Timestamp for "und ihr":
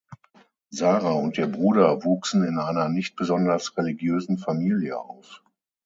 1.13-1.45